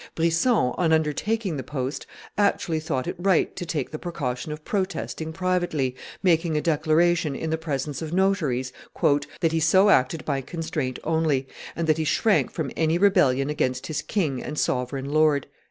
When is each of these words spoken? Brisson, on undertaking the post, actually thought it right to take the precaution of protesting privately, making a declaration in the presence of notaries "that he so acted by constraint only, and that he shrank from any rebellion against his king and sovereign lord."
Brisson, 0.15 0.73
on 0.79 0.91
undertaking 0.93 1.57
the 1.57 1.61
post, 1.63 2.07
actually 2.35 2.79
thought 2.79 3.05
it 3.05 3.13
right 3.19 3.55
to 3.55 3.67
take 3.67 3.91
the 3.91 3.99
precaution 3.99 4.51
of 4.51 4.65
protesting 4.65 5.31
privately, 5.31 5.95
making 6.23 6.57
a 6.57 6.59
declaration 6.61 7.35
in 7.35 7.51
the 7.51 7.57
presence 7.59 8.01
of 8.01 8.11
notaries 8.11 8.73
"that 9.41 9.51
he 9.51 9.59
so 9.59 9.91
acted 9.91 10.25
by 10.25 10.41
constraint 10.41 10.97
only, 11.03 11.47
and 11.75 11.85
that 11.85 11.99
he 11.99 12.03
shrank 12.03 12.49
from 12.49 12.71
any 12.75 12.97
rebellion 12.97 13.51
against 13.51 13.85
his 13.85 14.01
king 14.01 14.41
and 14.41 14.57
sovereign 14.57 15.05
lord." 15.11 15.45